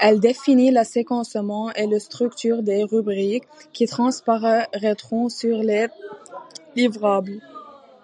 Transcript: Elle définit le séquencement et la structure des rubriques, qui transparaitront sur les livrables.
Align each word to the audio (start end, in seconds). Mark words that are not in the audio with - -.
Elle 0.00 0.18
définit 0.18 0.70
le 0.70 0.82
séquencement 0.82 1.70
et 1.74 1.86
la 1.86 2.00
structure 2.00 2.62
des 2.62 2.84
rubriques, 2.84 3.46
qui 3.74 3.84
transparaitront 3.86 5.28
sur 5.28 5.58
les 5.58 5.88
livrables. 6.74 7.42